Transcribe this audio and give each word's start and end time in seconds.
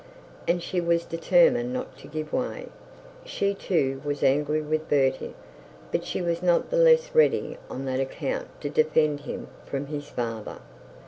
And 0.47 0.63
she 0.63 0.81
was 0.81 1.05
determined 1.05 1.71
not 1.73 1.95
to 1.99 2.07
give 2.07 2.33
way. 2.33 2.69
She 3.23 3.53
too 3.53 4.01
was 4.03 4.23
angry 4.23 4.59
with 4.59 4.89
Bertie; 4.89 5.35
but 5.91 6.03
she 6.05 6.23
was 6.23 6.41
not 6.41 6.71
the 6.71 6.77
less 6.77 7.13
ready 7.13 7.59
on 7.69 7.85
that 7.85 7.99
account 7.99 8.47
to 8.61 8.69
defend 8.71 9.19
him 9.19 9.47
from 9.63 9.85
his 9.85 10.07
father. 10.09 10.57